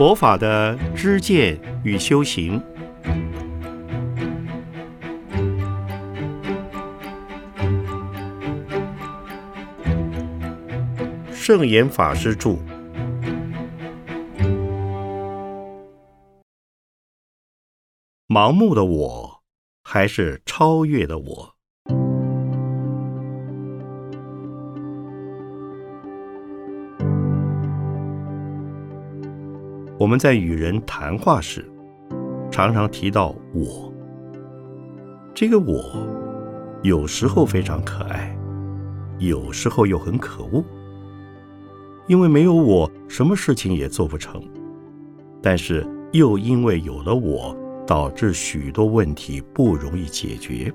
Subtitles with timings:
[0.00, 2.58] 佛法的知见与修行，
[11.30, 12.56] 圣严法师著。
[18.26, 19.42] 盲目的我，
[19.82, 21.59] 还是超越的我？
[30.00, 31.62] 我们在与人谈话时，
[32.50, 33.92] 常常提到“我”。
[35.36, 35.84] 这个“我”
[36.82, 38.34] 有时候非常可爱，
[39.18, 40.64] 有时候又很可恶。
[42.06, 44.40] 因为没有我，什么事情也做不成；
[45.42, 47.54] 但是又因为有了我，
[47.86, 50.72] 导致许多问题不容易解决。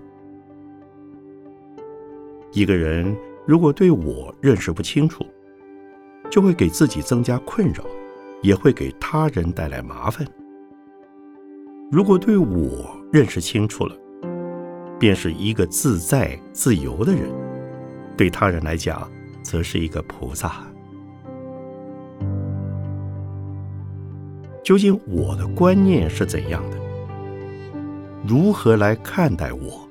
[2.51, 5.25] 一个人如果对我认识不清楚，
[6.29, 7.83] 就会给自己增加困扰。
[8.41, 10.25] 也会给他人带来麻烦。
[11.91, 13.95] 如果对我认识清楚了，
[14.99, 17.29] 便是一个自在自由的人；
[18.17, 19.09] 对他人来讲，
[19.43, 20.63] 则是一个菩萨。
[24.63, 26.77] 究竟我的观念是怎样的？
[28.27, 29.87] 如何来看待我？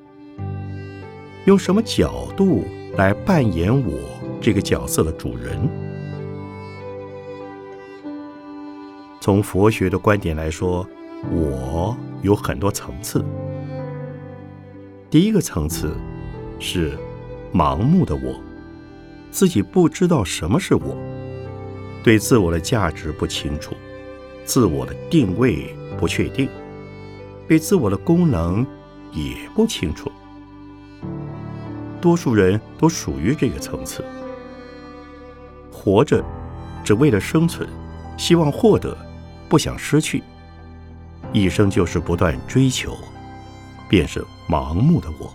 [1.45, 2.65] 用什么角度
[2.97, 3.93] 来扮演我
[4.41, 5.84] 这个角色的主人？
[9.25, 10.87] 从佛学的观点来说，
[11.31, 13.25] 我有很多层次。
[15.09, 15.97] 第一个层次
[16.59, 16.95] 是
[17.51, 18.39] 盲目的我，
[19.31, 20.95] 自己不知道什么是我，
[22.03, 23.73] 对自我的价值不清楚，
[24.43, 26.47] 自我的定位不确定，
[27.47, 28.63] 对自我的功能
[29.11, 30.11] 也不清楚。
[31.99, 34.05] 多数人都属于这个层次，
[35.71, 36.23] 活着
[36.83, 37.67] 只为了生存，
[38.17, 38.95] 希望获得。
[39.47, 40.23] 不想失去，
[41.31, 42.97] 一生就是不断追求，
[43.87, 45.33] 便是盲目的我。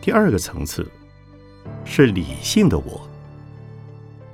[0.00, 0.88] 第二个层次
[1.84, 3.08] 是理性的我，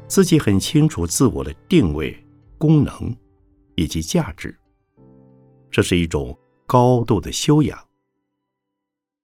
[0.06, 2.14] 自己很清楚自我的定位、
[2.58, 3.16] 功能
[3.74, 4.54] 以及价值，
[5.70, 7.78] 这是一种高度的修养，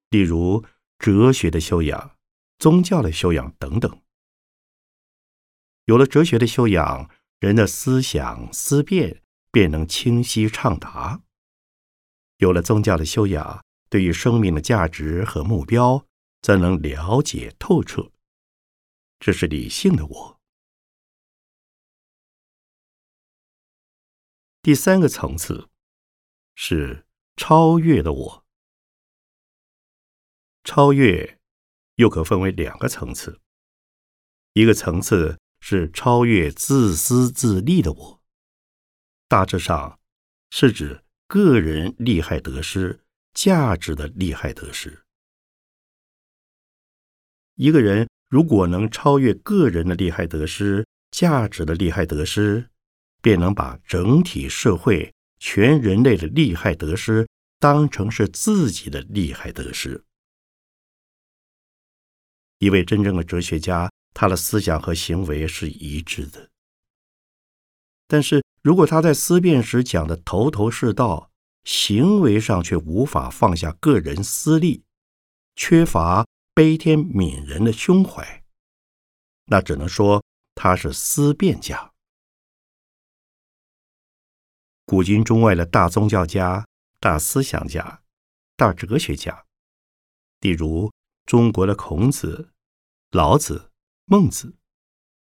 [0.08, 0.64] 例如
[0.98, 2.12] 哲学的修养、
[2.58, 3.94] 宗教的修养等等。
[5.88, 7.10] 有了哲学的修养，
[7.41, 11.22] 人的思想思辨便能清晰畅达；
[12.37, 16.06] 有了宗教的修养，对于生命的价值和目标，
[16.43, 18.12] 则能了解透彻。
[19.19, 20.41] 这是理性的我。
[24.60, 25.70] 第三个层次
[26.55, 28.44] 是超越的我。
[30.65, 31.41] 超越
[31.94, 33.41] 又可分为两个层次，
[34.53, 35.41] 一个层次。
[35.60, 38.22] 是超越自私自利的我，
[39.28, 39.98] 大致上
[40.50, 43.00] 是指个人利害得失、
[43.34, 45.02] 价值的利害得失。
[47.56, 52.69] 一个人如果能超越个人的利害得失、价值的利害得失，
[53.20, 60.04] 便能把整体社会、全人类的利害得失当成是自己的利害得失。
[62.58, 63.90] 一位真正的哲学家。
[64.14, 66.50] 他的思想和行为是一致的，
[68.08, 71.30] 但是如果他在思辨时讲的头头是道，
[71.62, 74.82] 行为上却无法放下个人私利，
[75.54, 78.42] 缺乏悲天悯人的胸怀，
[79.44, 80.25] 那只能说
[80.56, 81.92] 他是思辨家。
[84.84, 86.66] 古今中外的大宗教家、
[86.98, 88.02] 大思想家、
[88.56, 89.44] 大哲学家，
[90.40, 90.90] 例如
[91.25, 92.50] 中国的孔子、
[93.12, 93.67] 老子。
[94.10, 94.56] 孟子、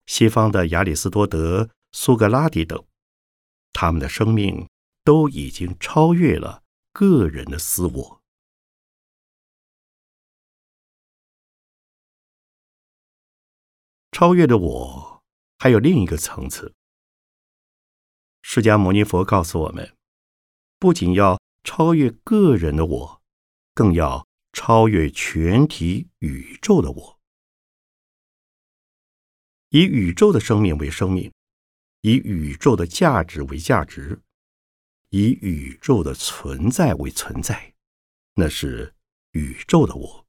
[0.06, 2.86] 西方的亚里士多德、苏格拉底等，
[3.72, 4.68] 他们的生命
[5.06, 8.22] 都已经超越了个人的私我。
[14.12, 15.24] 超越的我
[15.57, 16.74] 还有另一个层次。
[18.42, 19.95] 释迦牟尼佛告诉我们，
[20.77, 23.22] 不仅要超越个人的我，
[23.74, 27.14] 更要超越全体宇宙的我。
[29.75, 31.30] 以宇宙的生命为生命，
[32.00, 34.22] 以宇宙的价值为价值，
[35.10, 37.74] 以宇宙的存在为存在，
[38.36, 38.95] 那是
[39.31, 40.25] 宇宙的我。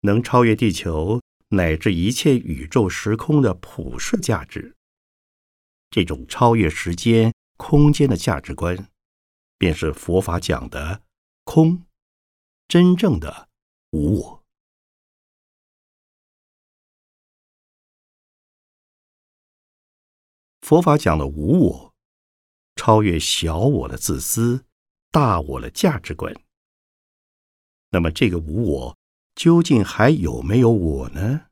[0.00, 4.74] 能超越地球乃至一切宇宙时空的普世价值，
[5.90, 8.88] 这种超越时间空间的价值观，
[9.58, 11.02] 便是佛法讲的
[11.44, 11.84] 空，
[12.66, 13.50] 真正的
[13.90, 14.43] 无我。
[20.64, 21.94] 佛法讲的无我，
[22.74, 24.64] 超越小我的自私、
[25.10, 26.34] 大我的价值观。
[27.90, 28.98] 那么，这个无我
[29.34, 31.48] 究竟还有没有我呢？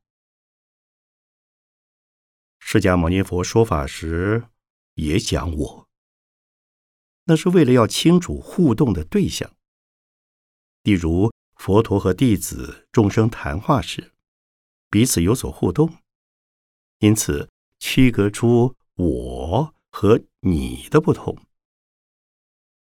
[2.59, 4.49] 释迦牟尼佛说法时
[4.95, 5.89] 也讲我，
[7.25, 9.55] 那是为了要清楚互动的对象。
[10.85, 14.15] 例如，佛陀和弟子众生谈话时，
[14.89, 15.99] 彼此有所互动，
[17.01, 21.37] 因此区隔出我和你的不同。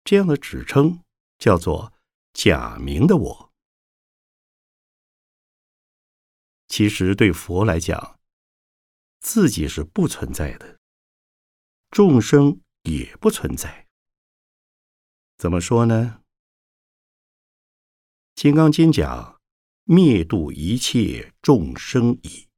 [0.04, 1.04] 这样的指称
[1.38, 1.94] 叫做
[2.34, 3.54] 假名的我。
[6.68, 8.20] 其实对佛来讲，
[9.20, 10.80] 自己是不存在的，
[11.90, 13.88] 众生也不存在。
[15.38, 16.22] 怎么说呢？
[18.42, 19.40] 《金刚经》讲
[19.86, 22.49] ：“灭度一切众生矣，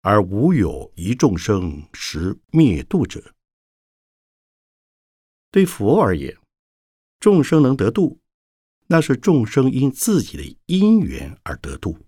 [0.00, 3.34] 而无有一众生实灭度者。”
[5.50, 6.36] 对佛而言，
[7.18, 8.18] 众生能得度，
[8.86, 11.98] 那是众生因自己的因缘而得度。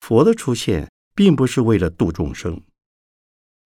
[0.00, 0.90] 佛的出现。
[1.14, 2.60] 并不是为了度众生。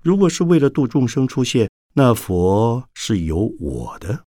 [0.03, 4.27] 如果是为了度众生出现，那佛是有我的。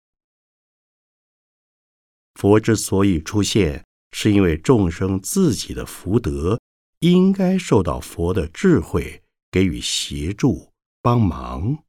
[2.34, 6.60] 佛之所以出现，是因为众生自己的福德
[7.00, 10.72] 应该受到佛的智慧给予协助
[11.02, 11.84] 帮忙，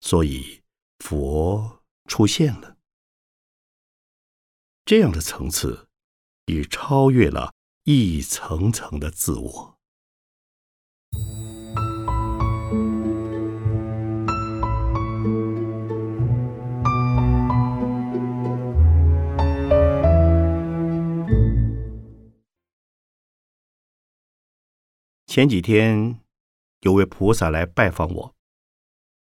[0.00, 0.62] 所以
[0.98, 2.76] 佛出现了。
[4.84, 5.88] 这样的层次，
[6.46, 7.52] 已超越了
[7.84, 9.77] 一层层的自我。
[25.38, 26.20] 前几天，
[26.80, 28.34] 有位菩萨来拜访我，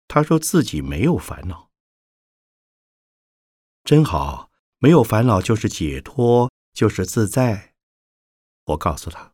[0.07, 1.73] 他说自己没有烦恼，
[3.83, 7.75] 真好，没有烦恼就是解脱，就是自在。
[8.67, 9.33] 我告诉他，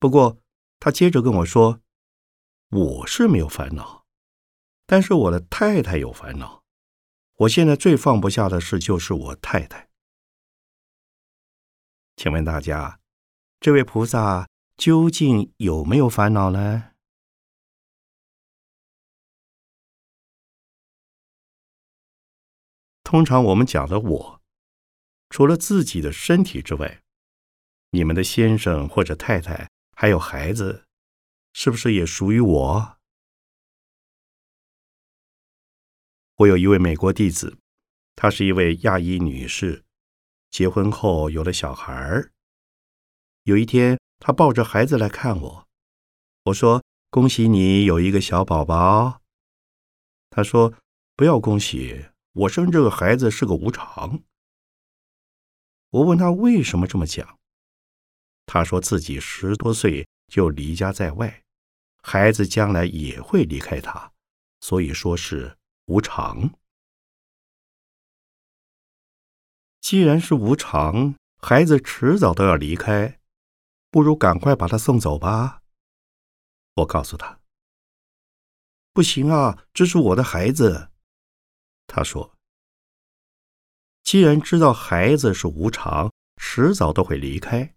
[0.00, 0.40] 不过
[0.80, 1.80] 他接着跟我说，
[2.70, 4.04] 我是没有烦恼，
[4.84, 6.64] 但是我的太太有烦恼。
[7.36, 9.88] 我现在最放不下的事就是我太太。
[12.16, 12.98] 请问大家，
[13.60, 14.48] 这位菩萨？
[14.76, 16.92] 究竟有没有烦恼呢？
[23.02, 24.42] 通常我们讲的“我”，
[25.30, 27.02] 除了自己的身体之外，
[27.90, 30.84] 你们的先生或者太太还有孩子，
[31.54, 32.98] 是不是也属于我？
[36.34, 37.56] 我有一位美国弟子，
[38.14, 39.84] 她是一位亚裔女士，
[40.50, 42.32] 结婚后有了小孩儿。
[43.44, 43.98] 有一天。
[44.18, 45.68] 他抱着孩子来看我，
[46.44, 49.20] 我说：“恭喜你有一个小宝宝。”
[50.30, 50.74] 他说
[51.14, 54.22] ：“不要恭喜，我生这个孩子是个无常。”
[55.90, 57.38] 我问他为什么这么讲，
[58.44, 61.42] 他说自己十多岁就离家在外，
[62.02, 64.12] 孩子将来也会离开他，
[64.60, 66.50] 所以说是无常。
[69.80, 73.20] 既然是无常，孩子迟早都要离开。
[73.96, 75.62] 不如赶快把他送走吧。
[76.74, 77.40] 我告诉他
[78.92, 80.90] ：“不行啊，这是我的孩子。”
[81.88, 82.36] 他说
[84.04, 87.74] ：“既然知道孩子是无常，迟早都会离开，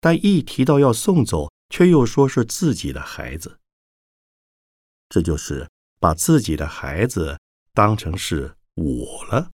[0.00, 3.60] 但一提到要送走，却又说是自己的孩子，
[5.08, 5.70] 这就是
[6.00, 7.38] 把自己的孩子
[7.72, 9.52] 当成是我了。”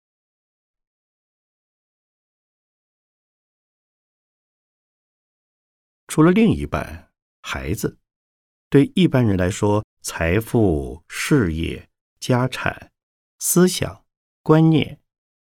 [6.14, 7.10] 除了另一半，
[7.42, 7.98] 孩子，
[8.70, 11.90] 对一般人来说，财富、事业、
[12.20, 12.92] 家产、
[13.40, 14.04] 思想、
[14.40, 15.00] 观念、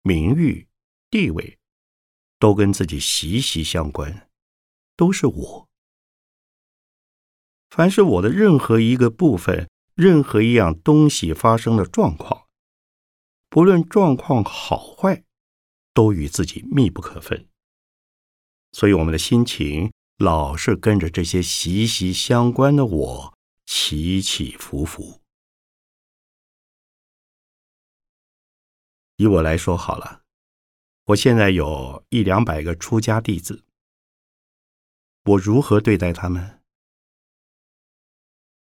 [0.02, 0.68] 名誉、
[1.12, 1.60] 地位，
[2.40, 4.32] 都跟自己息息相关，
[4.96, 5.70] 都是我。
[7.70, 12.48] 凡是我的任何一个部分，任何一样东西发生的状况，
[13.48, 15.24] 不论状况好坏，
[15.94, 17.48] 都与自己密不可分。
[18.72, 19.94] 所以，我们的心情。
[20.18, 25.22] 老是跟着这些息息相关的我起起伏伏。
[29.18, 30.24] 以我来说好了，
[31.06, 33.64] 我现在有一两百个出家弟子，
[35.24, 36.62] 我如何对待他们？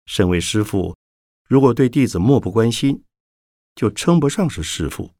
[0.06, 0.96] 身为师父，
[1.46, 3.04] 如果对弟子漠不关心，
[3.74, 5.14] 就称不上是师父。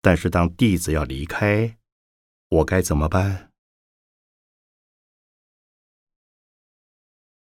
[0.00, 1.78] 但是当弟子要离开，
[2.48, 3.53] 我该怎么办？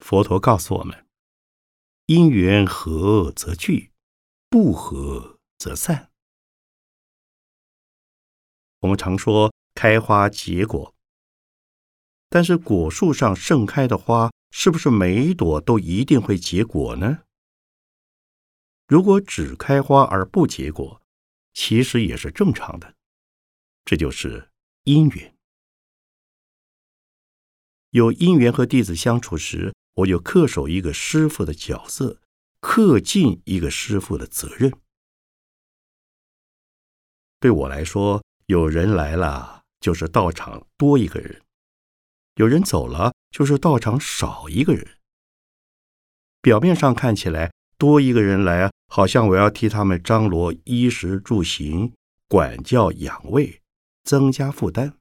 [0.03, 1.07] 佛陀告诉我们：
[2.07, 3.93] 因缘合则聚，
[4.49, 6.11] 不合则散。
[8.79, 10.93] 我们常说开花结果，
[12.27, 17.23] 但是果树上盛开的花，是不是每一朵都一定会结果呢？
[18.85, 21.01] 如果只开花而不结果，
[21.53, 22.93] 其实也是正常的。
[23.85, 24.51] 这就是
[24.83, 25.33] 因缘。
[27.91, 32.19] 有因缘和弟子相处时，我就恪守一个师傅的角色，
[32.61, 34.73] 恪尽一个师傅的责任。
[37.39, 41.41] 对我来说，有人来了就是道场多一个人，
[42.35, 44.97] 有人走了就是道场少一个人。
[46.41, 51.93] 表面上看起来多一个人来，好像我要替他们张罗衣食住行、
[52.27, 53.61] 管教养卫，
[54.03, 54.97] 增加负担。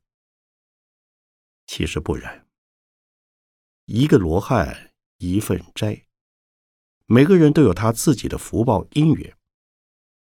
[1.67, 2.42] 其实不然，
[3.95, 6.07] 一个罗汉一份斋，
[7.05, 9.37] 每个人都有他自己的福报因缘，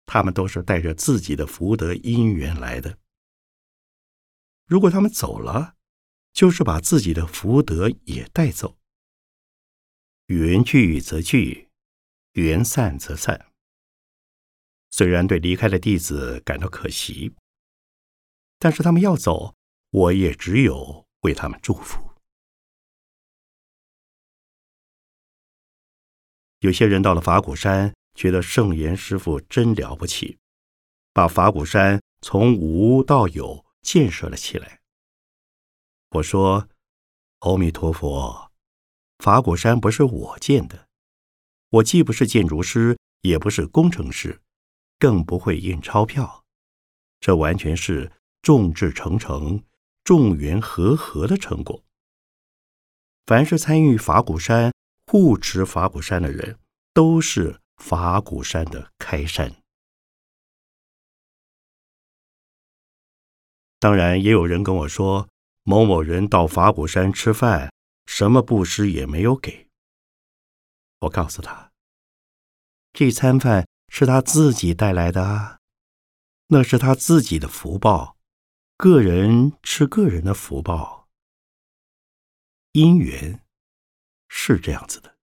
[0.07, 2.97] 他们都是带着自己的福德因缘来的。
[4.65, 5.75] 如果他们走了，
[6.33, 8.79] 就是把自己的福德也带走。
[10.25, 11.69] 缘聚则聚，
[12.31, 13.51] 缘散则散。
[14.89, 17.35] 虽然对离开的弟子感到可惜，
[18.57, 19.55] 但是他们要走，
[19.91, 22.12] 我也只有为他们祝福。
[26.63, 30.39] 有些人到了法鼓山，觉得圣严师傅真了不起，
[31.13, 33.63] 把法鼓山从无到有。
[33.83, 34.79] 建设了起来。
[36.11, 36.69] 我说
[37.43, 38.49] ：“阿弥陀佛，
[39.19, 40.87] 法鼓山不是我建的，
[41.69, 44.39] 我既不是建筑师，也不是工程师，
[44.97, 46.45] 更不会印钞票。
[47.19, 48.09] 这完全是
[48.41, 49.61] 众志成城、
[50.05, 51.83] 众缘和合的成果。
[53.25, 54.71] 凡是参与法鼓山、
[55.13, 56.57] 护持法鼓山的人，
[56.91, 59.55] 都是法鼓山的开山。”
[63.77, 65.29] 当然，也有人跟我说，
[65.61, 67.71] 某某人到法鼓山吃饭，
[68.07, 69.67] 什么布施也没有给。
[71.01, 71.71] 我告诉他，
[72.91, 75.59] 这餐饭是他自己带来的啊，
[76.47, 78.17] 那是他自己的福报，
[78.77, 81.07] 个人吃个人的福报，
[82.71, 83.42] 因缘
[84.35, 85.15] 是这样子的。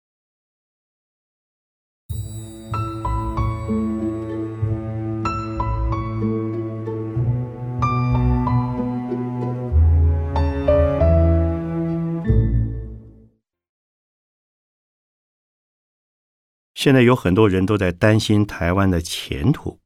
[16.76, 19.82] 现在有很多人都在担心台湾的前途，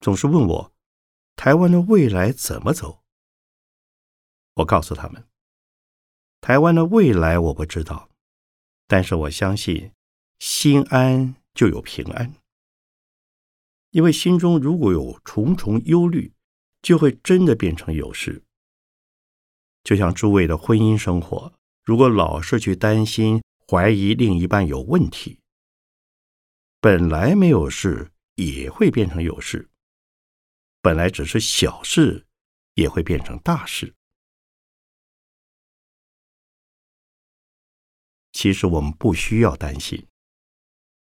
[0.00, 0.72] 总是问我
[1.36, 3.02] 台湾的未来怎么走。
[4.54, 5.28] 我告诉他们，
[6.44, 8.10] 台湾的未来我不知道，
[8.86, 9.92] 但是我相信
[10.40, 12.34] 心安就有平安，
[13.92, 16.34] 因为心中如果有重重忧虑，
[16.82, 18.42] 就会真的变成有事。
[19.84, 21.50] 就像诸位的婚姻生活，
[21.82, 25.38] 如果老是去担心、怀疑另一半有问题。
[26.78, 29.66] 本来没有事，也会变成有事；
[30.82, 32.26] 本来只是小事，
[32.74, 33.94] 也会变成大事。
[38.34, 40.08] 其实我们不需要担心，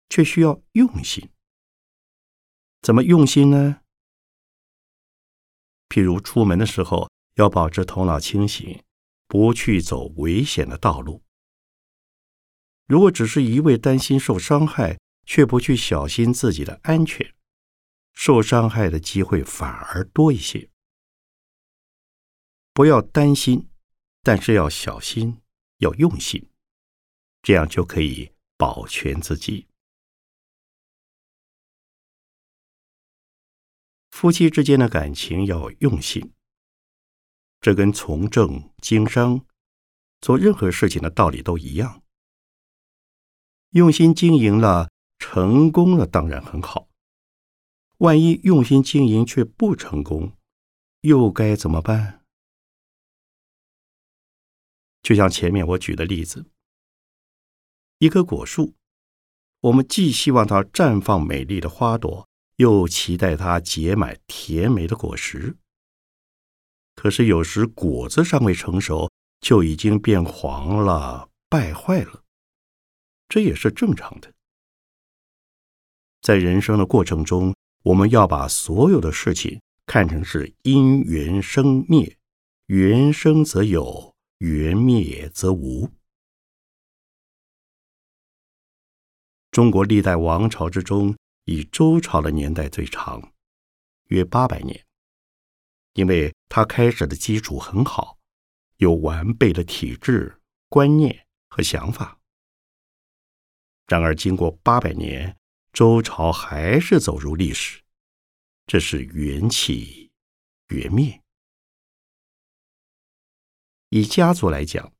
[0.09, 1.27] 却需要用心。
[2.81, 3.81] 怎么用心呢？
[5.89, 8.83] 譬如出门的时候，要保持头脑清醒，
[9.27, 11.23] 不去走危险的道路。
[12.85, 17.33] 如果只是一味担心受伤害，却不去小心自己的安全，
[18.13, 20.69] 受伤害的机会反而多一些。
[22.71, 23.67] 不要担心，
[24.21, 25.41] 但是要小心，
[25.79, 26.47] 要用心，
[27.45, 29.67] 这样就可以保全自己。
[34.09, 36.33] 夫妻之间的感情要用心，
[37.61, 39.45] 这跟从政、经商、
[40.21, 42.01] 做任何事情的道理都一样。
[43.69, 44.89] 用心经营了。
[45.17, 46.89] 成功了当然很好，
[47.97, 50.37] 万一用心经营却不成功，
[51.01, 52.23] 又该怎么办？
[55.01, 56.51] 就像前面我举的例子，
[57.99, 58.73] 一棵果树，
[59.61, 65.55] 我们既希望它绽放美丽的花朵，又期待它结满甜美的果实。
[66.93, 69.09] 可是有时果子尚未成熟，
[69.39, 72.23] 就已经变黄了、败坏了，
[73.29, 74.33] 这也是正常的。
[76.21, 82.17] 在人生的过程中，我们要把所有的事情看成是因缘生灭，
[82.67, 85.89] 缘生则有，缘灭则无。
[89.55, 93.31] 中国历代王朝之中，以周朝的年代最长，
[94.07, 94.85] 约八百年。
[95.93, 98.17] 因为它开始的基础很好，
[98.79, 102.19] 有完备的体制、观念和想法。
[103.87, 105.37] 然而，经过八百年，
[105.71, 107.81] 周朝还是走入历史，
[108.67, 110.11] 这是缘起
[110.67, 111.21] 缘灭。
[113.87, 114.91] 以家族来讲，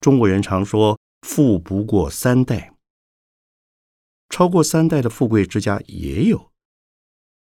[0.00, 2.72] 中国人常说“富不过三代”，
[4.34, 6.50] 超过三代的富贵之家也有，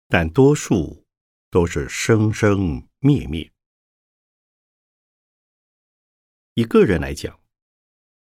[0.10, 1.06] 但多数
[1.50, 3.50] 都是生生灭灭。
[6.56, 7.40] 以个人来讲，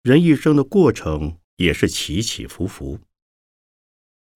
[0.03, 3.00] 人一生的过程也是起起伏伏。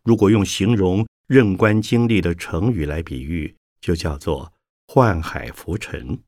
[0.01, 4.51] 如果用形容任官经历的成语来比喻，就叫做
[4.89, 6.23] “宦海浮沉”。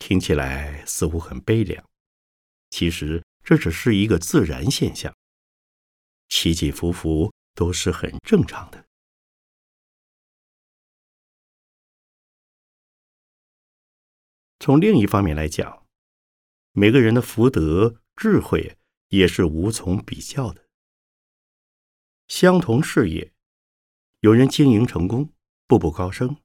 [0.00, 1.88] 听起来似乎很悲凉，
[2.70, 5.14] 其实这只是一个自然现象，
[6.28, 8.86] 起起伏伏都是很正常的。
[14.58, 15.86] 从另一方面来讲，
[16.72, 18.76] 每个人的福德、智慧
[19.08, 20.66] 也是无从比较的。
[22.26, 23.32] 相同事业，
[24.20, 25.32] 有人经营成功，
[25.68, 26.36] 步步高升；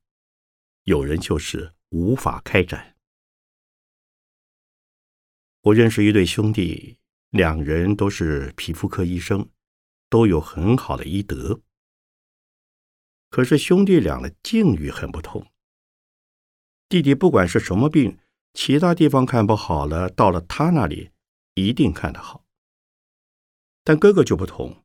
[0.84, 2.96] 有人就是无法开展。
[5.62, 9.50] 我认识一对兄弟，两人都是皮肤科医生，
[10.12, 11.62] 都有很好的医德。
[13.30, 15.48] 可是兄弟俩的境遇很不同。
[16.90, 18.20] 弟弟不管是什么病，
[18.54, 21.12] 其他地方看不好了，到了他那里
[21.54, 22.44] 一定看得好。
[23.86, 24.84] 但哥哥就不同，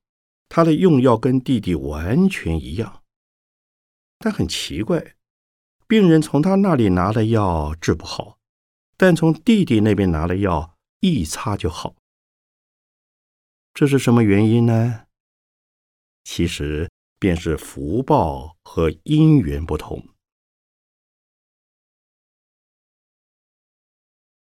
[0.48, 3.02] 他的用药跟弟弟完全一样。
[4.18, 5.16] 但很奇怪，
[5.88, 8.38] 病人从他那里拿的药治不好。
[8.96, 11.96] 但从弟弟那边拿了药，一擦就好。
[13.74, 15.05] 这是什么原因呢？
[16.26, 20.08] 其实便是福报和因缘不同。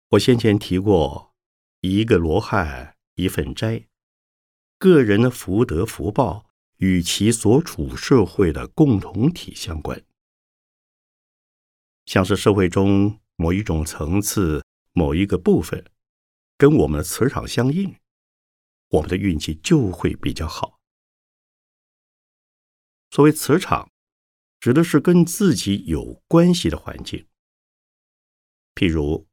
[0.09, 1.33] 我先前提过，
[1.81, 3.87] 一个罗汉一份斋，
[4.77, 10.05] 个人的福德福报与其所处社会的共同体相关，
[12.05, 13.21] 像是社会中。
[13.41, 15.89] 某一种层次，某一个部分，
[16.57, 17.95] 跟我们的磁场相应，
[18.89, 20.78] 我们的运气就会比较好。
[23.11, 23.91] 所谓磁场，
[24.61, 27.27] 指的是跟自己有关系的环境，
[28.75, 29.27] 譬如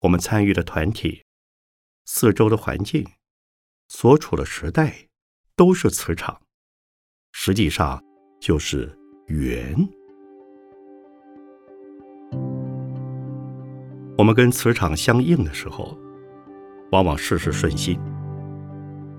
[0.00, 1.24] 我们参与的团体、
[2.04, 3.06] 四周的环境、
[3.88, 5.08] 所处的时代，
[5.56, 6.42] 都是磁场，
[7.32, 8.02] 实际上
[8.38, 8.96] 就是
[9.28, 9.74] 缘。
[14.18, 15.96] 我们跟磁场相应的时候，
[16.92, 17.98] 往往事事顺心；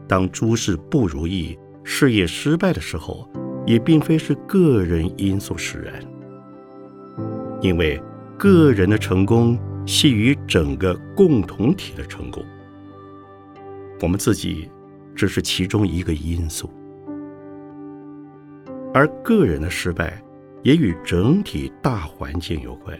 [0.07, 3.29] 当诸事不如意、事业失败的时候，
[3.67, 5.93] 也并非是个人因素使然，
[7.60, 8.01] 因为
[8.38, 12.43] 个人的成功系于整个共同体的成功，
[14.01, 14.69] 我们自己
[15.13, 16.69] 只是其中一个因素，
[18.93, 20.23] 而个人的失败
[20.63, 22.97] 也与整体大环境有关。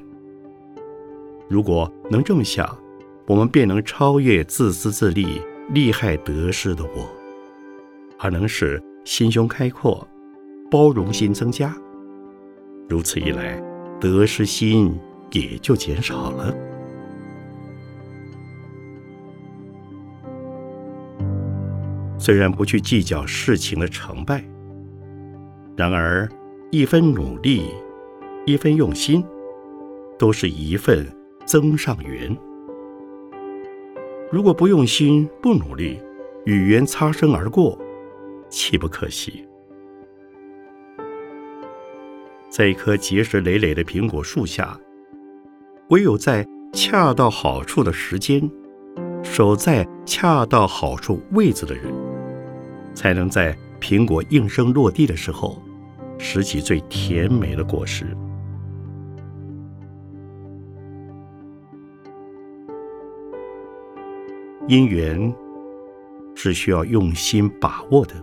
[1.48, 2.78] 如果能这么想，
[3.26, 7.10] 我们便能超越自私自利、利害得失的我，
[8.20, 10.06] 而能使心胸开阔、
[10.70, 11.76] 包容心增加。
[12.90, 13.62] 如此一来，
[14.00, 14.98] 得失心
[15.32, 16.56] 也就减少了。
[22.18, 24.44] 虽然不去计较事情的成败，
[25.76, 26.28] 然而
[26.72, 27.72] 一分努力、
[28.46, 29.24] 一分用心，
[30.18, 31.06] 都是一份。
[31.48, 32.38] 增上缘。
[34.30, 35.98] 如果不用心、不努力，
[36.46, 37.80] 与缘擦身而过，
[38.50, 39.47] 岂不可惜？
[42.50, 44.80] 在一棵结实累累的苹果树下，
[45.90, 48.50] 唯有在恰到好处的时间，
[49.24, 51.94] 守在恰到好处位置的人，
[52.94, 55.62] 才能在苹果应声落地的时候，
[56.18, 58.06] 拾起最甜美的果实。
[64.68, 65.34] 姻缘
[66.36, 68.16] 是需要用心把握的，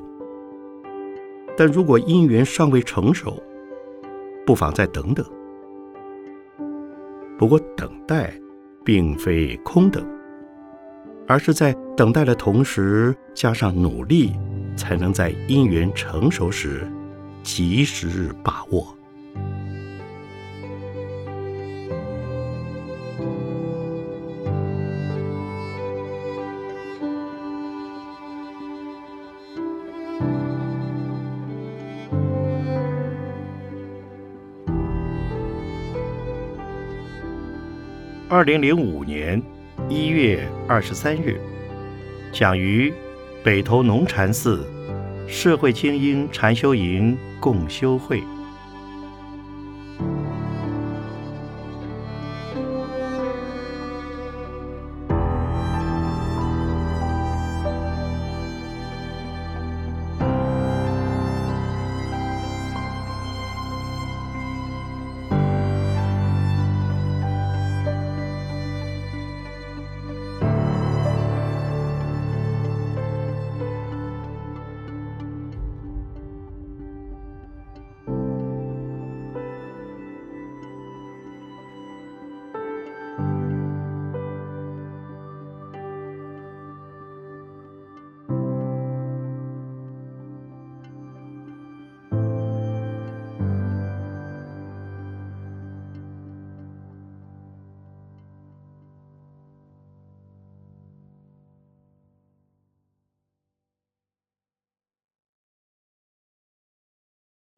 [1.56, 3.42] 但如果姻缘尚未成熟，
[4.46, 5.24] 不妨再等等。
[7.38, 8.32] 不过，等待
[8.84, 10.06] 并非空等，
[11.26, 14.32] 而是在等待的同时加上努力，
[14.76, 16.86] 才能在姻缘成熟时
[17.42, 18.96] 及时把握。
[38.44, 39.42] 二零零五年
[39.88, 41.40] 一月二十三日，
[42.30, 42.92] 讲于
[43.42, 44.66] 北投农禅寺
[45.26, 48.22] 社会精英禅修营共修会。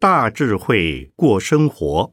[0.08, 2.12] 大智慧过生活。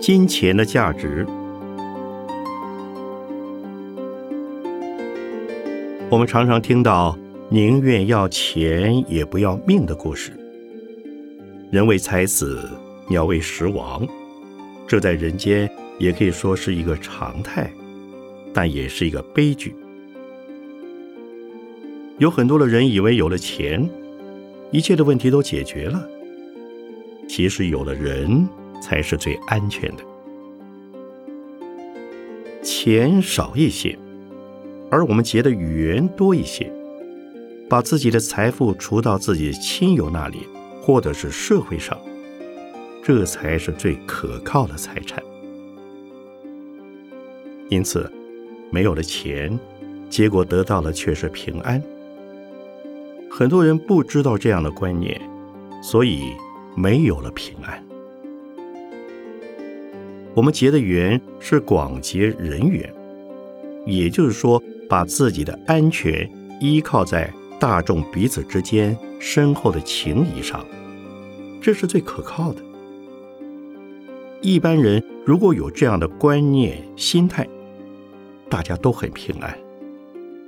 [0.00, 1.26] 金钱的价值，
[6.08, 7.18] 我们常常听到
[7.50, 10.30] “宁愿要钱也不要命”的故事。
[11.72, 12.60] 人为财死，
[13.08, 14.06] 鸟为食亡，
[14.86, 15.68] 这在人间。
[16.02, 17.72] 也可以说是一个常态，
[18.52, 19.72] 但也是一个悲剧。
[22.18, 23.88] 有很多的人以为有了钱，
[24.72, 26.04] 一切的问题都解决了。
[27.28, 28.48] 其实有了人
[28.82, 30.02] 才是最安全的。
[32.64, 33.96] 钱少一些，
[34.90, 36.68] 而我们结的缘多一些，
[37.68, 40.38] 把自己的财富除到自己亲友那里，
[40.80, 41.96] 或者是社会上，
[43.04, 45.22] 这才是最可靠的财产。
[47.72, 48.06] 因此，
[48.70, 49.58] 没有了钱，
[50.10, 51.82] 结果得到的却是平安。
[53.30, 55.18] 很多人不知道这样的观念，
[55.82, 56.34] 所以
[56.76, 57.82] 没有了平安。
[60.34, 62.92] 我们结的缘是广结人缘，
[63.86, 66.30] 也就是说，把自己的安全
[66.60, 70.62] 依靠在大众彼此之间深厚的情谊上，
[71.62, 72.60] 这是最可靠的。
[74.42, 77.48] 一般人如果有这样的观念心态，
[78.52, 79.58] 大家都很平安，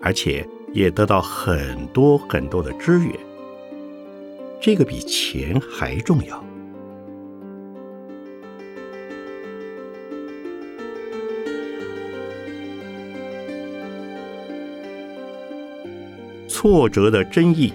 [0.02, 3.18] 而且也得到很多很多的支援，
[4.60, 6.44] 这个比钱还重要。
[16.46, 17.72] 挫折的真意，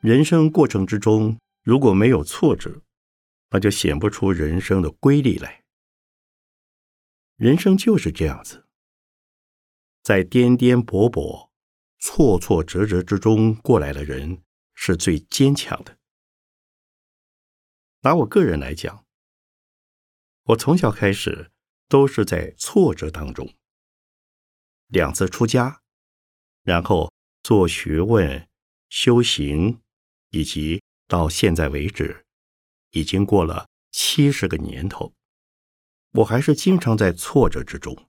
[0.00, 2.80] 人生过程之中如果没有挫折，
[3.50, 5.57] 那就显不出人生的规律来。
[7.38, 8.66] 人生就是这样子，
[10.02, 11.50] 在颠颠簸簸、
[12.00, 14.42] 挫挫折折之中过来的人
[14.74, 16.00] 是最坚强的。
[18.00, 19.06] 拿我个人来讲，
[20.46, 21.52] 我从小开始
[21.86, 23.54] 都是在挫折当中，
[24.88, 25.80] 两次出家，
[26.64, 27.12] 然后
[27.44, 28.48] 做学问、
[28.88, 29.80] 修行，
[30.30, 32.26] 以及到现在为止，
[32.90, 35.14] 已经过了七十个年头。
[36.12, 38.08] 我还是经常在挫折之中。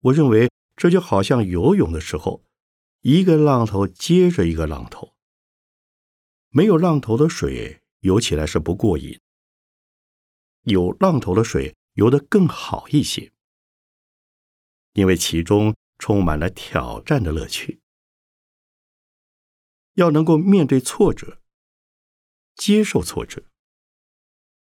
[0.00, 2.44] 我认为这就好像游泳的时候，
[3.00, 5.14] 一个浪头接着一个浪头，
[6.50, 9.20] 没有浪头的水游起来是不过瘾，
[10.62, 13.32] 有浪头的水游得更好一些，
[14.92, 17.80] 因为其中充满了挑战的乐趣。
[19.94, 21.40] 要能够面对挫折，
[22.54, 23.44] 接受挫折，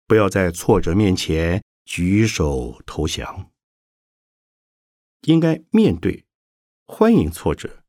[0.05, 1.63] 不要在挫折面前。
[1.85, 3.51] 举手投降，
[5.21, 6.25] 应该面对、
[6.85, 7.83] 欢迎挫折，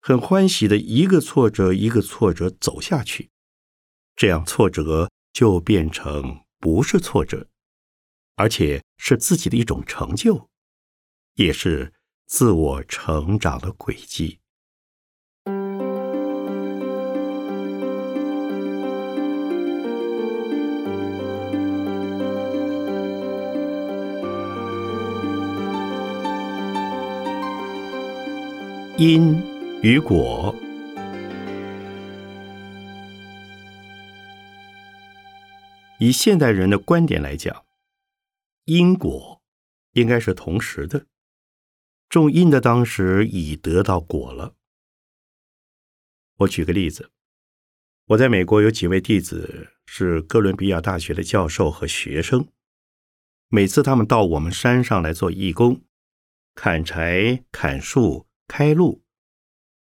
[0.00, 3.30] 很欢喜的一个挫折一个挫折走下去，
[4.14, 7.48] 这样挫折就变成不是挫折，
[8.36, 10.50] 而且是自己的一种成就，
[11.34, 11.94] 也是
[12.26, 14.39] 自我成长的轨迹。
[29.02, 29.42] 因
[29.82, 30.54] 与果，
[35.98, 37.64] 以现代人的观点来讲，
[38.66, 39.40] 因果
[39.92, 41.06] 应该是同时的，
[42.10, 44.54] 种因的当时已得到果了。
[46.40, 47.10] 我举个例子，
[48.08, 52.46] 我在美国有几位弟子是哥伦比亚大学的教授和学生，
[53.48, 55.80] 每次他们到我们山上来做义工，
[56.54, 59.04] 砍柴、砍树、开路，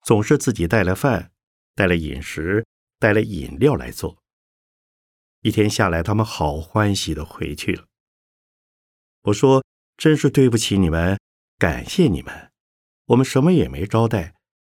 [0.04, 1.32] 总是自己带了饭、
[1.74, 2.68] 带了饮食、
[3.00, 4.22] 带了饮料来做。
[5.42, 7.88] 一天下来，他们好欢喜的回去了。
[9.24, 9.66] 我说
[9.98, 11.20] ：“真是对不起你们，
[11.58, 12.52] 感谢你们，
[13.06, 14.36] 我们什么也没招待，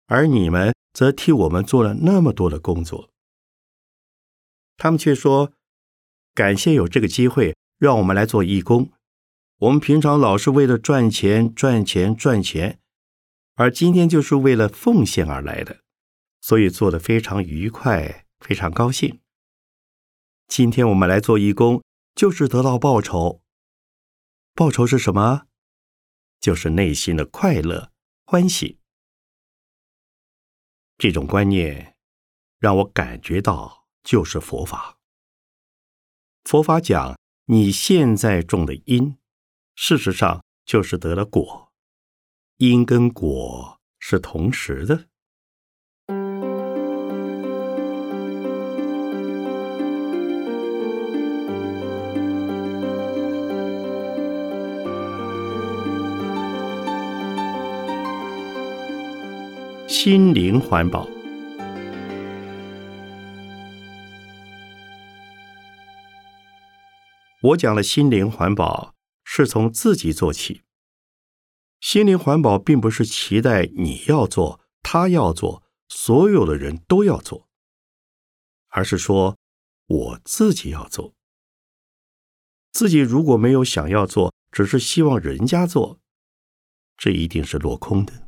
[0.06, 3.10] 而你们则替我们做了那么多的工作。”
[4.78, 5.52] 他们却说
[6.36, 8.92] ：“感谢有这个机会，让我们来做义工。
[9.58, 12.80] 我们平常老是为了赚钱、赚钱、赚钱，
[13.60, 15.82] 而今天就是为了奉献而来的，
[16.40, 19.20] 所以做的非常愉快，非常高兴。
[20.48, 21.84] 今天我们来做义工，
[22.16, 23.42] 就是得到报酬。”
[24.56, 25.48] 报酬是什么？
[26.40, 27.92] 就是内心的快乐、
[28.24, 28.80] 欢喜。
[30.98, 31.98] 这种观念
[32.60, 35.00] 让我感觉到，就是佛法。
[36.46, 39.18] 佛法讲，你现在种的因，
[39.76, 41.69] 事实上就是得了果，
[42.60, 45.06] 因跟果是同时的。
[59.88, 61.08] 心灵环保，
[67.42, 70.64] 我讲了心灵环保是从自己做起。
[71.80, 77.48] 心灵环保并不是期待你要做，他要做，所有的人都要做，
[78.68, 79.38] 而是说
[79.88, 81.14] 我自己要做。
[82.72, 86.00] 自己如果没有想要做，只是希望人家做，
[86.98, 88.28] 这一定是落空的。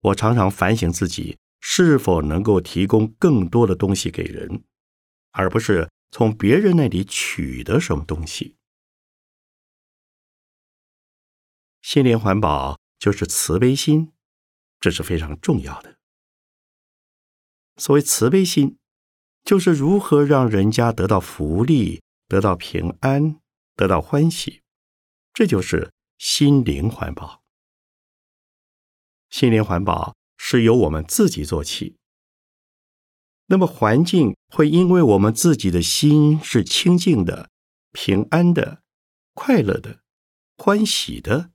[0.00, 4.64] 我常常反省自己是否能够提供更多的东西给人，
[5.32, 8.55] 而不是从别人那里取得什么东西。
[11.86, 14.12] 心灵环保就是慈悲心，
[14.80, 15.98] 这是非常重要的。
[17.76, 18.76] 所谓慈悲心，
[19.44, 23.40] 就是如何让人家得到福利、得到平安、
[23.76, 24.62] 得到欢喜，
[25.32, 27.44] 这就是心灵环保。
[29.30, 31.96] 心灵环保是由我们自己做起，
[33.46, 37.48] 那么环境会因为我们自己的心是清净的、
[37.92, 38.82] 平安的、
[39.34, 40.00] 快乐的、
[40.56, 41.52] 欢喜的，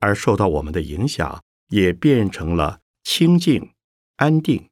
[0.00, 3.72] 而受到我们的影响，也变成了清净、
[4.16, 4.68] 安定、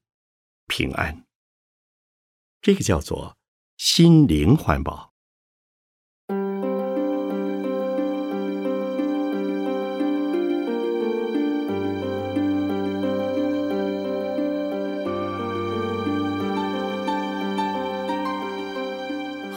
[0.66, 1.24] 平安。
[2.60, 3.36] 这个叫做
[3.76, 5.12] 心灵环保。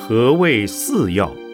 [0.07, 1.44] 何谓四要？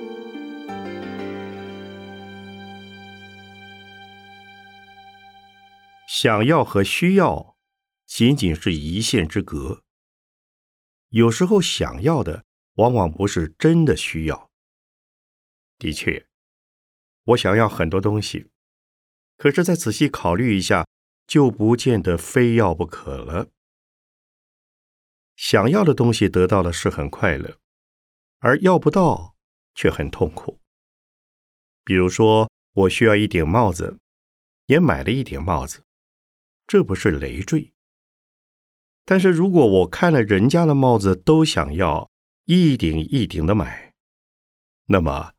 [6.14, 7.56] 想要和需要
[8.06, 9.82] 仅仅是一线之隔。
[11.08, 12.44] 有时候想要的
[12.74, 14.52] 往往不是真的需要。
[15.78, 16.28] 的确，
[17.24, 18.52] 我想要很多东西，
[19.38, 20.86] 可是再仔细考虑一下，
[21.26, 23.48] 就不见得非要不可了。
[25.38, 27.58] 想要的东西得到了是很快乐。
[28.40, 29.38] 而要不到，
[29.74, 30.60] 却很痛苦。
[31.86, 33.98] 比如说，我需要一顶帽子，
[34.66, 35.86] 也买了一顶帽子，
[36.72, 37.74] 这不是累赘。
[39.04, 42.10] 但是如果我看了人家的帽子都想要
[42.46, 43.94] 一顶一顶的买，
[44.86, 45.34] 那么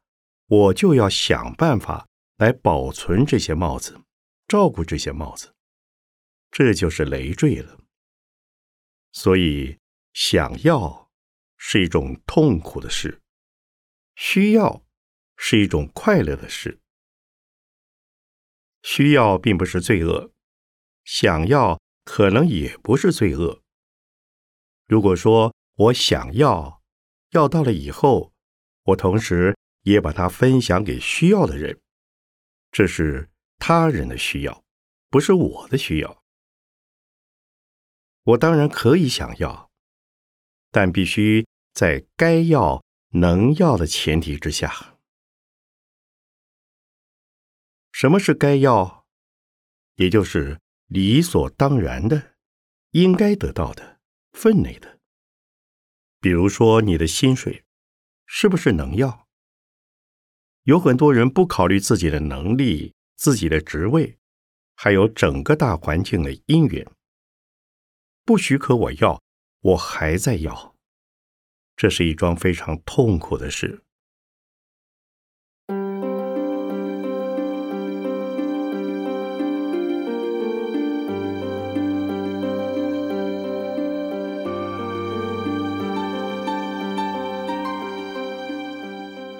[0.46, 3.98] 我就要想办法来保存这些帽子，
[4.46, 5.54] 照顾这些帽子，
[6.50, 7.78] 这就是累赘了。
[9.12, 9.78] 所以
[10.12, 11.00] 想要。
[11.64, 13.22] 是一种痛苦的事，
[14.16, 14.82] 需要
[15.36, 16.80] 是一种快乐的事。
[18.82, 20.32] 需要并不是罪恶，
[21.04, 23.62] 想要可能也不是罪恶。
[24.86, 26.82] 如果说我想要，
[27.30, 28.32] 要到了以后，
[28.84, 31.80] 我同时也把它分享给需要的人，
[32.70, 34.64] 这是他人的需要，
[35.08, 36.22] 不是我的需要。
[38.22, 39.70] 我当然可以想要，
[40.70, 41.46] 但必须。
[41.74, 44.98] 在该要能要的前提之下，
[47.90, 49.06] 什么是该要？
[49.94, 50.60] 也就是
[50.92, 52.34] 理所当然的、
[52.90, 54.00] 应该得到的、
[54.32, 54.98] 分内的。
[56.20, 57.64] 比如说，你的薪水
[58.26, 59.26] 是不是能要？
[60.64, 64.18] 有很多人不考虑自己的能力、自己的职位，
[64.76, 66.86] 还有整个大环境的因缘，
[68.26, 69.22] 不许可我要，
[69.60, 70.76] 我还在要，
[71.74, 73.82] 这是一桩非常痛苦的事。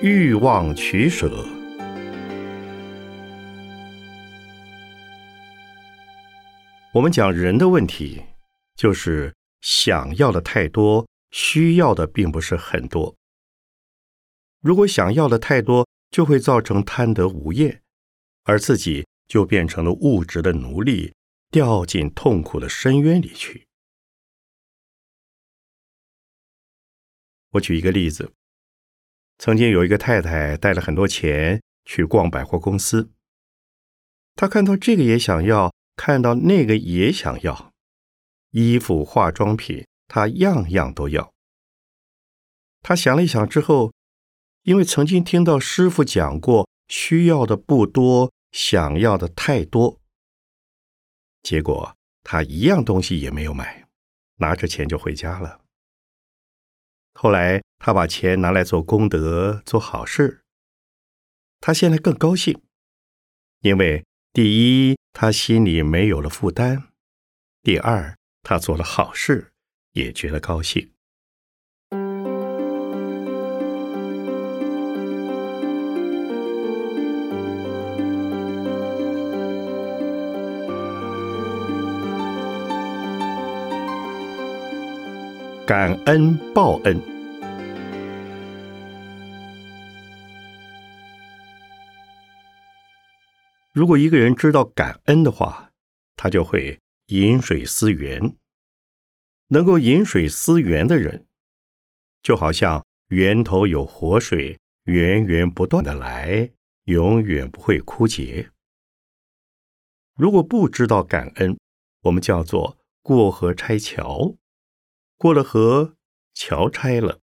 [0.04, 1.30] 欲望取舍，
[6.92, 8.20] 我们讲人的问题，
[8.74, 13.14] 就是想要的太多，需要的并不是很多。
[14.60, 17.80] 如果想要的太多，就会造成贪得无厌，
[18.42, 21.14] 而自己就变成了物质的奴隶，
[21.48, 23.68] 掉进痛苦的深渊里去。
[27.50, 28.32] 我举一个例子。
[29.44, 33.11] 曾经有一个太太带了很多钱去逛百货公司，
[34.37, 37.72] 她看到这个也想要，看到那个也想要，
[38.52, 41.33] 衣服、化妆品，她样样都要。
[42.83, 43.92] 她想了一想之后，
[44.62, 49.98] 因为曾经听到师傅讲过，需要的不多，想要的太多，
[51.42, 53.88] 结果她一样东西也没有买，
[54.37, 55.62] 拿着钱就回家了。
[57.14, 60.42] 后来，他把钱拿来做功德、做好事。
[61.61, 62.61] 他现在更高兴，
[63.61, 66.88] 因为第一，他心里没有了负担；
[67.62, 69.53] 第二，他做了好事，
[69.92, 70.92] 也觉得高兴。
[85.74, 87.00] 感恩报恩。
[93.72, 95.70] 如果一个人知道感恩的话，
[96.14, 98.37] 他就会饮水思源。
[99.48, 101.26] 能够饮水思源的人，
[102.22, 106.50] 就好像源头有活水，源源不断的来，
[106.85, 108.50] 永远不会枯竭。
[110.16, 111.58] 如果不知道感恩，
[112.02, 114.35] 我们叫做过河拆桥，
[115.22, 115.94] 过了河，
[116.35, 117.20] 桥拆了，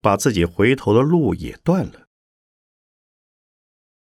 [0.00, 2.08] 把自己回头的路也断了。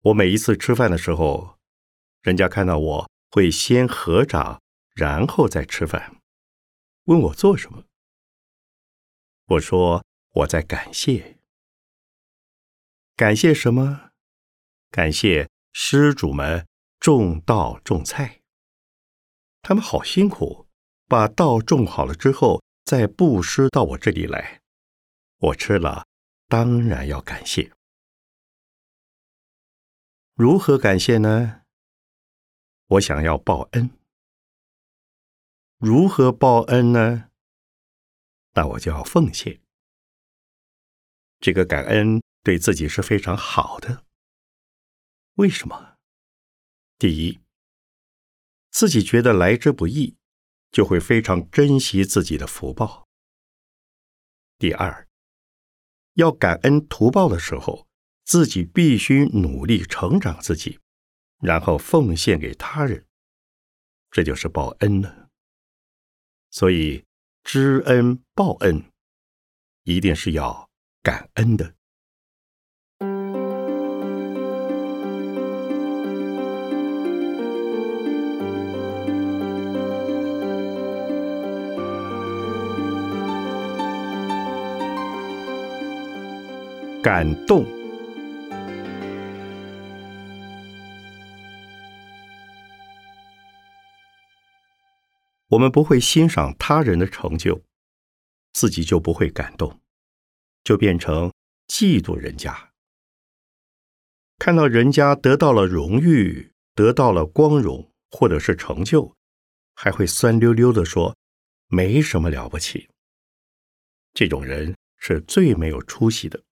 [0.01, 1.57] 我每一次吃饭的时候。
[2.23, 4.61] 人家看到我会先合掌，
[4.95, 6.21] 然后再吃饭，
[7.05, 7.85] 问我做什么。
[9.47, 11.39] 我说我在感谢，
[13.15, 14.11] 感谢什么？
[14.91, 16.67] 感谢施主们
[16.99, 18.41] 种稻种菜，
[19.63, 20.67] 他们好辛苦，
[21.07, 24.63] 把稻种好了之后再布施到我这里来，
[25.37, 26.09] 我吃了
[26.49, 27.73] 当然要感谢。
[30.35, 31.63] 如何感谢呢？
[32.89, 33.97] 我想要报恩，
[35.79, 37.31] 如何报恩呢？
[38.55, 39.63] 那我就要奉献。
[41.39, 44.05] 这个感恩对自己是非常好的。
[45.35, 45.97] 为什么？
[46.99, 47.39] 第一，
[48.73, 50.17] 自己觉得来之不易，
[50.71, 53.07] 就会非常珍惜自己的福报。
[54.59, 55.09] 第二，
[56.15, 57.87] 要感恩图报的时候，
[58.25, 60.79] 自己必须努力成长自己。
[61.41, 63.07] 然后奉献给他人，
[64.11, 65.31] 这就是报恩了。
[66.51, 67.07] 所以
[67.43, 68.85] 知恩报恩，
[69.85, 70.69] 一定是要
[71.03, 71.75] 感恩的。
[87.03, 87.65] 感动。
[95.49, 97.63] 我们不会欣赏他人的成就，
[98.53, 99.81] 自己就不会感动，
[100.63, 101.33] 就变成
[101.69, 102.71] 嫉妒人家。
[104.39, 109.17] 看到人家得到了荣誉，得到了光荣，或者是成就，
[109.75, 111.17] 还会酸溜溜的说
[111.69, 112.91] ：“没什么了不起。”
[114.13, 116.43] 这种人是最没有出息的。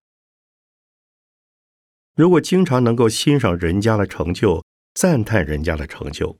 [2.18, 6.36] 如果经常能够欣赏人家的成就，赞叹人家的成就，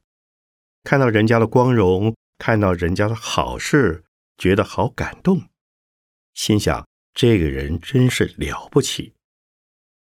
[0.82, 2.16] 看到人家的光荣。
[2.36, 4.04] 看到人家的好事，
[4.36, 5.48] 觉得好感动，
[6.34, 9.14] 心想这个人真是了不起，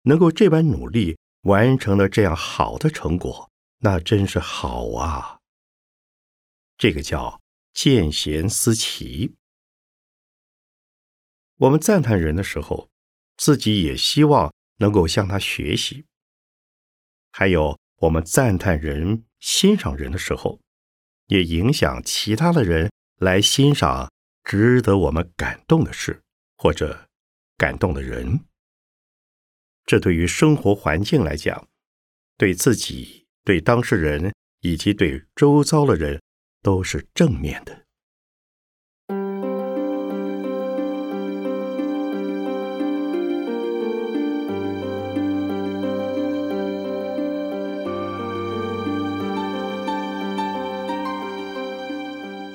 [0.02, 3.50] 能够这般努力完成了这样好的成果，
[3.80, 5.40] 那真是好啊！
[6.78, 7.42] 这个叫
[7.74, 9.34] 见贤思齐。
[11.58, 12.88] 我们赞叹人的时候，
[13.36, 16.06] 自己也希望能够向他学习，
[17.30, 20.60] 还有我们赞叹人、欣赏人的时候，
[21.26, 24.10] 也影响其他的人来欣赏
[24.44, 26.22] 值得我们感动的事
[26.56, 27.08] 或者
[27.56, 28.40] 感动的人。
[29.84, 31.68] 这对于生活环境来讲，
[32.36, 36.20] 对自己、对当事人以及对周遭的人
[36.62, 37.86] 都是正面的。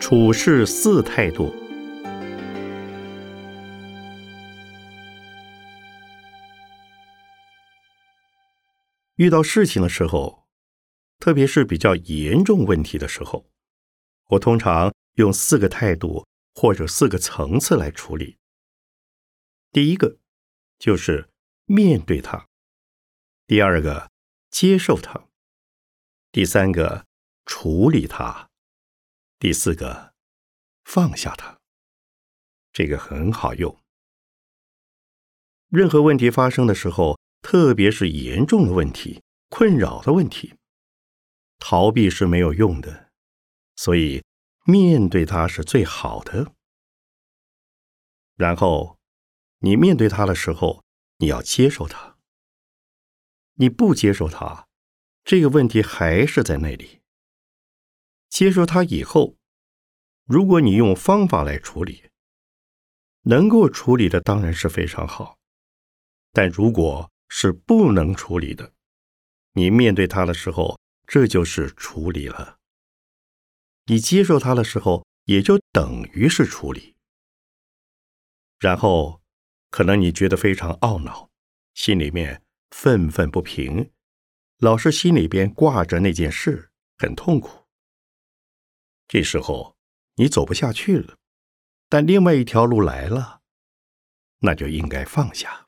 [0.10, 1.54] 处事四态度。
[9.16, 10.48] 遇到事情的时候，
[11.20, 13.50] 特别是比较严重问题的时候，
[14.30, 18.38] 我通常用四个态度或者四个层次来处理。
[19.74, 20.20] 第一个
[20.80, 21.30] 就是
[21.66, 22.48] 面对它，
[23.46, 24.10] 第二个
[24.50, 25.26] 接受它，
[26.32, 27.06] 第三个
[27.46, 28.48] 处理它。
[29.40, 30.16] 第四个，
[30.84, 31.60] 放下它，
[32.74, 33.80] 这个很好用。
[35.68, 40.56] 任何问题发生的时候，特别是严重的问题、困扰的问题，
[41.60, 43.12] 逃避是没有用的，
[43.76, 44.24] 所以
[44.66, 46.54] 面对它是最好的。
[48.38, 48.98] 然后，
[49.60, 50.84] 你面对它的时候，
[51.18, 52.18] 你要接受它。
[53.60, 54.68] 你不接受它，
[55.24, 57.02] 这个问题还是在那里。
[58.30, 59.38] 接受它以后，
[60.26, 62.12] 如果你用方法来处理，
[63.24, 65.38] 能够处理的当然是非常好。
[66.32, 68.74] 但如果是不能处理的，
[69.54, 72.58] 你面对它的时候，这就是处理了。
[73.86, 76.96] 你接受它的时候，也就等于是处理。
[78.60, 79.22] 然后，
[79.70, 81.30] 可能你觉得非常懊恼，
[81.74, 83.92] 心里面愤愤不平，
[84.58, 87.67] 老是心里边挂着那件事，很痛苦。
[89.10, 89.76] 这时候
[90.18, 91.16] 你走不下去了，
[91.88, 93.40] 但另外一条路来了，
[94.42, 95.68] 那就应该放下。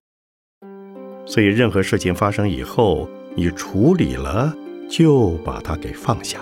[1.26, 4.54] 所以任何事情发生以后，你处理了，
[4.90, 6.42] 就把它给放下。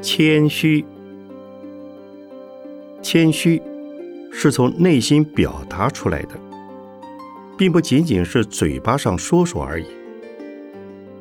[0.00, 0.84] 谦虚，
[3.02, 3.60] 谦虚。
[4.36, 6.38] 是从内心表达出来的，
[7.56, 9.86] 并不仅仅是嘴巴上说说而已。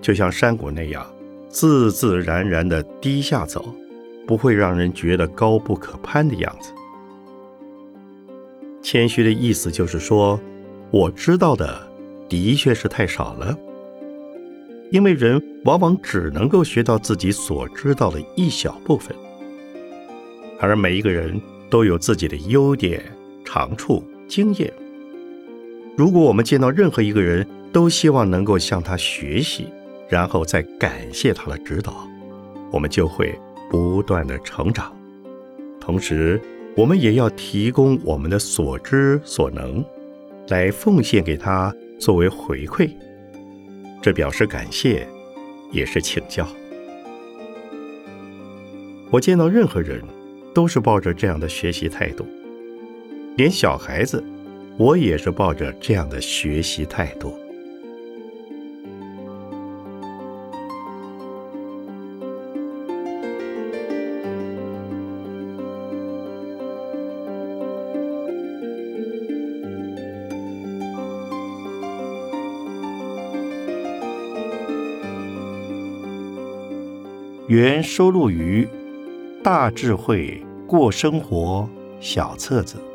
[0.02, 1.06] 就像山谷那样，
[1.50, 3.74] 自自然然的低下走，
[4.28, 6.72] 不会让人觉得高不可攀的样子。
[8.82, 10.40] 谦虚的意思就是说，
[10.92, 11.88] 我知道的
[12.28, 13.58] 的确是太少了，
[14.92, 19.16] 因为人往往只能够学到自己所知道的一小部分，
[20.60, 21.42] 而每一个人。
[21.70, 23.02] 都有自己的优点、
[23.44, 24.72] 长处、经验。
[25.96, 29.68] 如果我们见到任何一个人，都希望能够向他学习，
[30.10, 32.08] 然后再感谢他的指导，
[32.72, 33.38] 我们就会
[33.70, 34.96] 不断的成长。
[35.80, 36.42] 同时，
[36.76, 39.84] 我们也要提供我们的所知所能，
[40.50, 42.90] 来奉献给他作为回馈。
[44.02, 45.08] 这表示感谢，
[45.72, 46.48] 也是请教。
[49.12, 50.02] 我见到任何人。
[50.56, 52.28] 都是抱着这样的学习态度，
[53.36, 54.24] 连小孩子，
[54.78, 57.38] 我也是抱着这样的学习态度。
[77.48, 78.68] 原收录于。
[79.44, 81.68] 大智慧过生活
[82.00, 82.93] 小册子。